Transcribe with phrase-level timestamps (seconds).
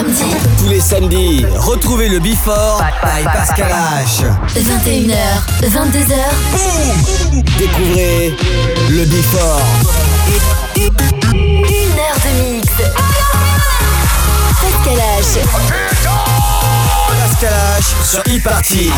[0.00, 4.24] Tous les samedis, retrouvez le Before by Pascal H.
[4.56, 5.12] 21h,
[5.62, 6.14] 22h.
[6.52, 8.34] Boum Découvrez
[8.88, 9.60] le Before.
[10.74, 12.68] Une heure de mix.
[14.58, 15.38] Pascal H.
[17.20, 18.90] Pascal H sur e-party.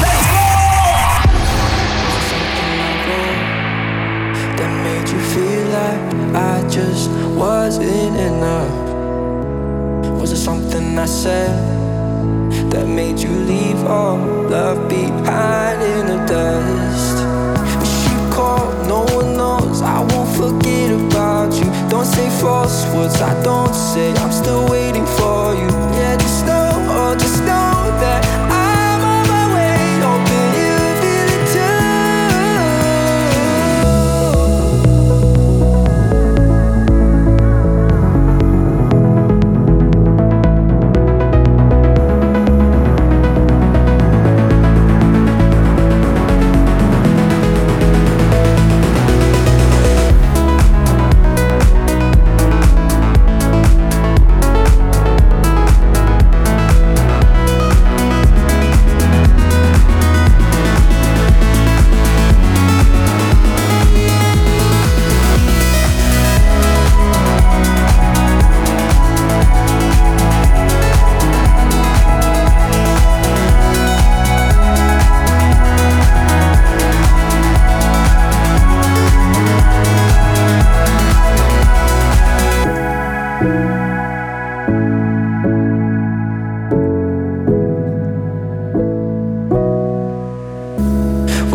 [4.57, 8.92] That made you feel like I just wasn't enough.
[10.23, 11.51] Was it something I said
[12.71, 17.17] that made you leave all love behind in the dust?
[17.91, 19.83] She called, no one knows.
[19.83, 21.65] I won't forget about you.
[21.91, 24.13] Don't say false words, I don't say.
[24.13, 25.72] I'm still waiting for you.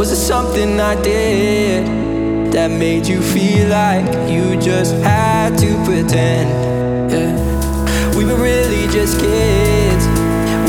[0.08, 7.12] Was it something I did that made you feel like you just had to pretend?
[7.12, 8.16] Yeah.
[8.16, 10.06] We were really just kids.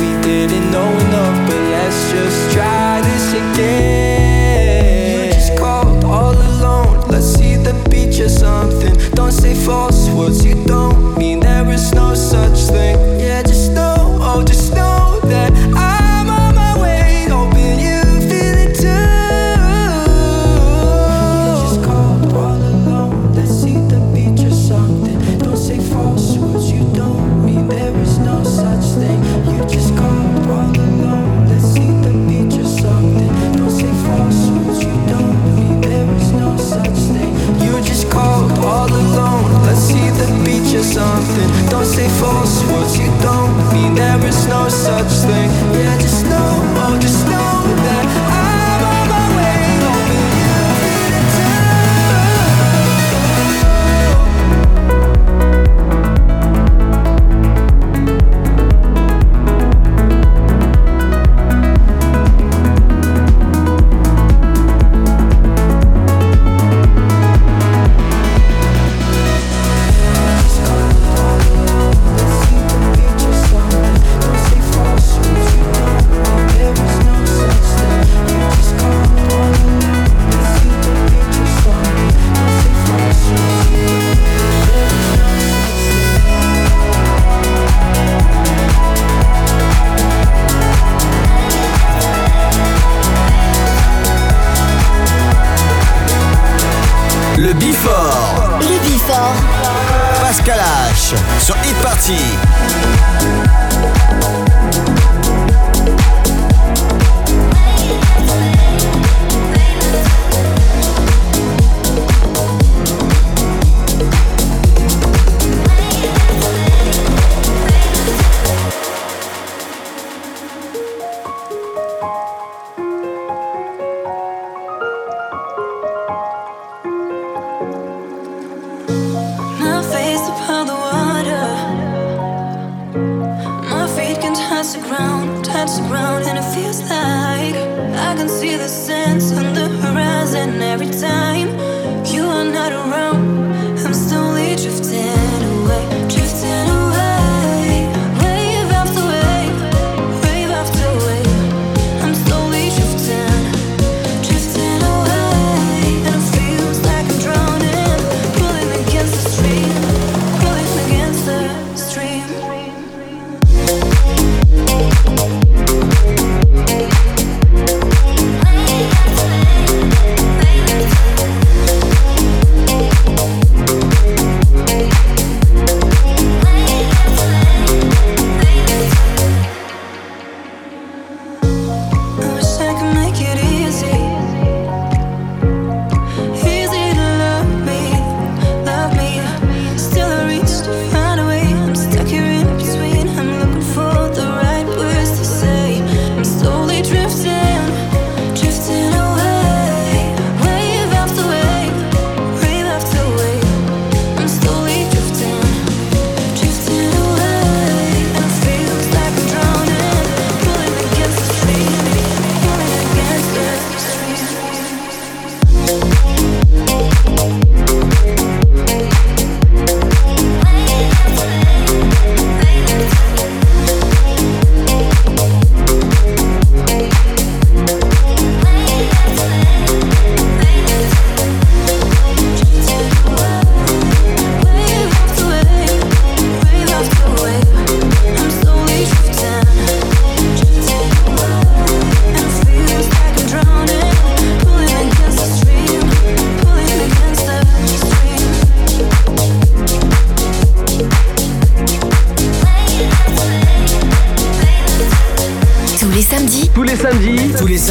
[0.02, 5.28] We didn't know enough, but let's just try this again.
[5.28, 7.08] You just called all alone.
[7.08, 8.92] Let's see the beach or something.
[9.12, 10.87] Don't say false words, you don't
[41.98, 45.57] say false words, you don't mean there is no such thing.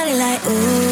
[0.00, 0.89] Body like, ooh.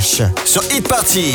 [0.00, 1.34] Sur Hit Party.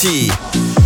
[0.00, 0.79] Parti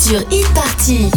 [0.00, 1.10] sur Hit Party.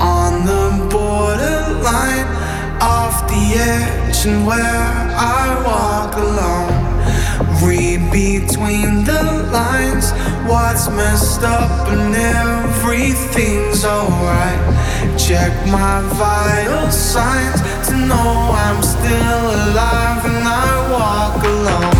[0.00, 2.26] on the borderline,
[2.80, 6.76] off the edge, and where I walk alone.
[7.66, 10.12] Read between the lines,
[10.48, 14.60] what's messed up and everything's alright.
[15.18, 18.30] Check my vital signs to know
[18.66, 21.99] I'm still alive and I walk alone.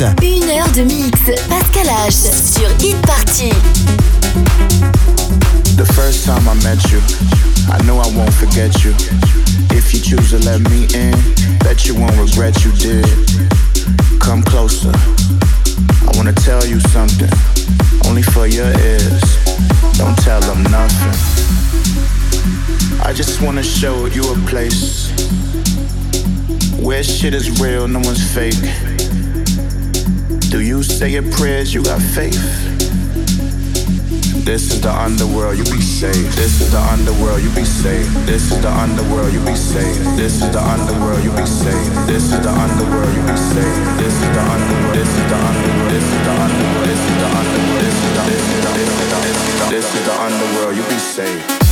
[0.00, 1.20] Une heure de mix.
[1.48, 2.10] Pascal H.
[2.10, 3.50] Sur Hit Party.
[5.76, 6.98] The first time I met you,
[7.70, 8.92] I know I won't forget you.
[9.70, 11.14] If you choose to let me in,
[11.60, 13.06] bet you won't regret you did.
[14.18, 14.90] Come closer.
[14.90, 17.30] I wanna tell you something,
[18.08, 19.22] only for your ears.
[19.96, 21.14] Don't tell them nothing.
[23.00, 25.12] I just wanna show you a place
[26.80, 28.93] where shit is real, no one's fake.
[30.54, 31.74] Do you say your prayers?
[31.74, 32.38] You got faith.
[34.46, 36.14] This is the underworld, you be safe.
[36.36, 38.06] This is the underworld, you be safe.
[38.22, 39.98] This is the underworld, you be safe.
[40.14, 42.06] This is the underworld, you be safe.
[42.06, 43.98] This is the underworld, you be safe.
[43.98, 44.94] This is the underworld.
[44.94, 45.90] This is the underworld.
[45.90, 46.86] This is the underworld.
[46.86, 47.82] This is the underworld.
[47.82, 48.22] This is the
[48.54, 51.63] the this is the underworld, you be safe.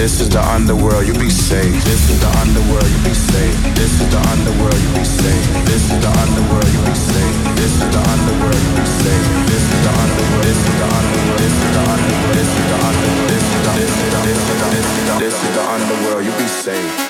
[0.00, 1.76] This is the underworld, you be safe.
[1.84, 3.52] This is the underworld, you be safe.
[3.76, 5.44] This is the underworld, you be safe.
[5.68, 7.36] This is the underworld, you be safe.
[7.60, 9.26] This is the underworld, you be safe.
[9.44, 12.78] This is the underworld, this is the underworld, this is the underworld, this is the
[12.80, 13.76] underworld, this is the
[14.16, 17.09] underworld, this is the underworld, you be safe.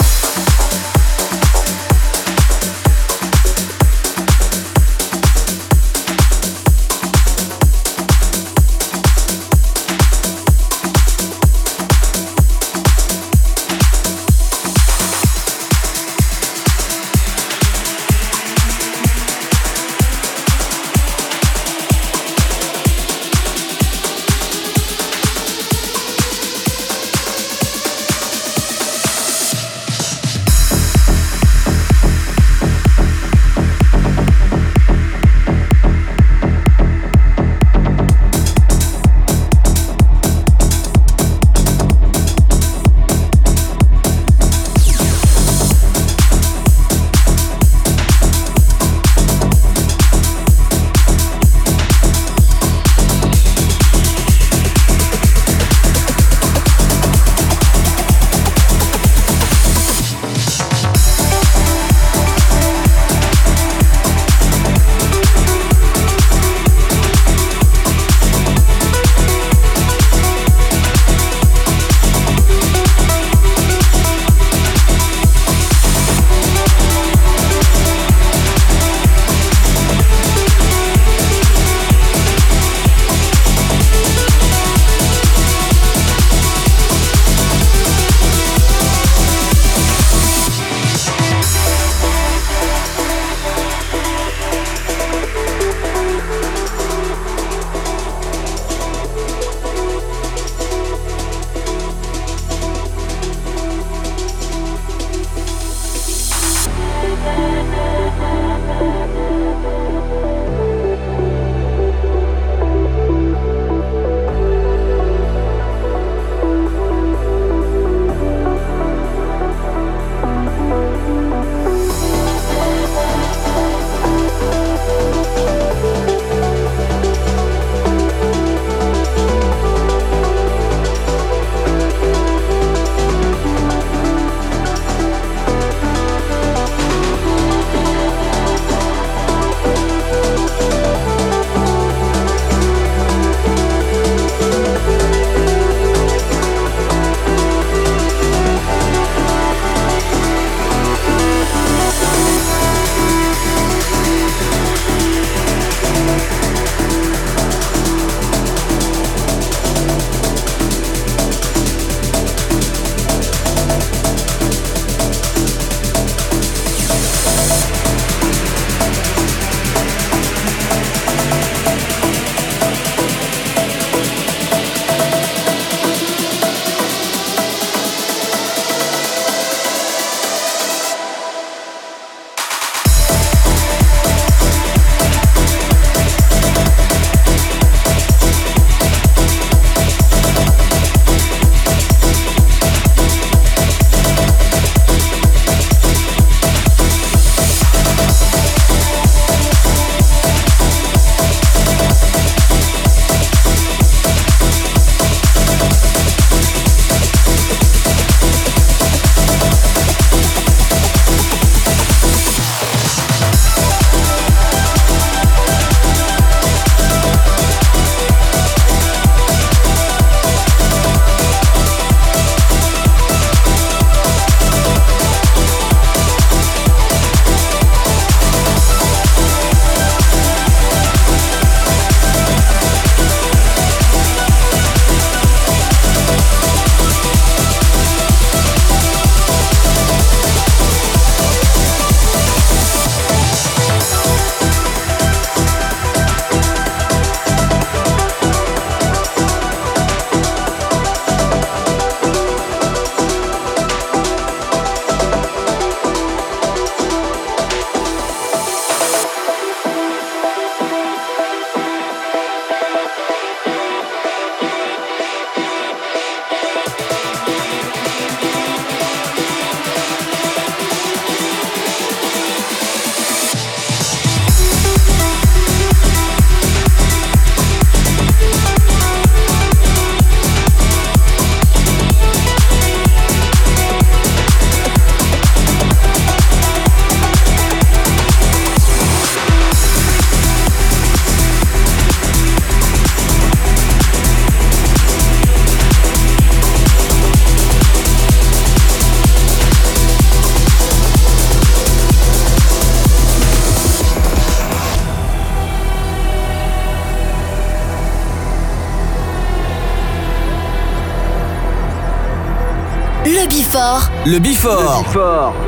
[314.11, 314.83] Le Before.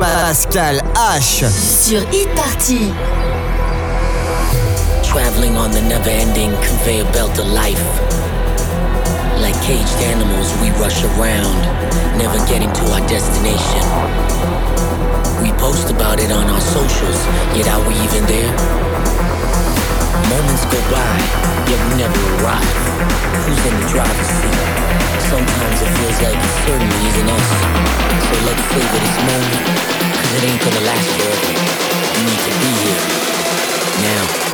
[0.00, 1.44] Pascal H.
[1.44, 2.90] Sur Hit Party.
[5.02, 7.84] Traveling on the never ending conveyor belt of life.
[9.36, 11.60] Like caged animals, we rush around,
[12.16, 13.84] never getting to our destination.
[15.42, 17.20] We post about it on our socials,
[17.52, 18.52] yet are we even there?
[20.32, 21.16] Moments go by,
[21.68, 22.64] yet we never arrive.
[23.44, 24.73] Who's in the driver's seat?
[25.30, 27.48] Sometimes it feels like it certainly isn't us.
[28.28, 29.64] So let's savor this moment,
[30.14, 31.52] cause it ain't gonna last forever.
[32.14, 33.02] We need to be here,
[34.02, 34.53] now.